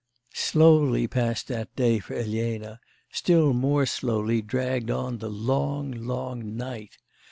Slowly 0.33 1.07
passed 1.07 1.47
that 1.49 1.75
day 1.75 1.99
for 1.99 2.15
Elena; 2.15 2.79
still 3.11 3.53
more 3.53 3.85
slowly 3.85 4.41
dragged 4.41 4.89
on 4.89 5.19
the 5.19 5.29
long, 5.29 5.91
long 5.91 6.57
night. 6.57 6.97